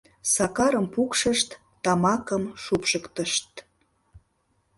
Сакарым 0.33 0.85
пукшышт, 0.93 1.49
тамакым 1.83 2.43
шупшыктышт... 2.63 3.51